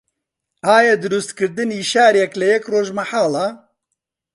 [0.67, 3.47] ئایا دروستکردنی شارێک لە یەک ڕۆژ مەحاڵە؟